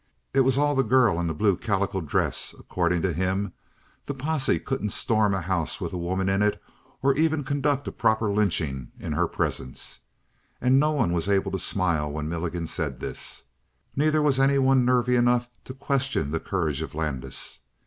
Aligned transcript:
It 0.33 0.39
was 0.39 0.57
all 0.57 0.73
the 0.73 0.81
girl 0.81 1.19
in 1.19 1.27
the 1.27 1.33
blue 1.35 1.55
calico 1.55 2.01
dress, 2.01 2.55
according 2.57 3.03
to 3.03 3.13
him. 3.13 3.53
The 4.07 4.15
posse 4.15 4.57
couldn't 4.57 4.89
storm 4.89 5.35
a 5.35 5.41
house 5.41 5.79
with 5.79 5.93
a 5.93 5.97
woman 5.99 6.27
in 6.27 6.41
it 6.41 6.59
or 7.03 7.13
even 7.13 7.43
conduct 7.43 7.87
a 7.87 7.91
proper 7.91 8.33
lynching 8.33 8.89
in 8.99 9.11
her 9.11 9.27
presence. 9.27 9.99
And 10.59 10.79
no 10.79 10.91
one 10.91 11.13
was 11.13 11.29
able 11.29 11.51
to 11.51 11.59
smile 11.59 12.11
when 12.11 12.27
Milligan 12.27 12.65
said 12.65 12.99
this. 12.99 13.43
Neither 13.95 14.23
was 14.23 14.39
anyone 14.39 14.85
nervy 14.85 15.15
enough 15.15 15.47
to 15.65 15.73
question 15.75 16.31
the 16.31 16.39
courage 16.39 16.81
of 16.81 16.95
Landis. 16.95 17.59